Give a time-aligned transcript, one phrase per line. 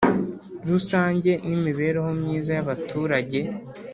[0.69, 3.39] Rusange n Imibereho Myiza y Abaturage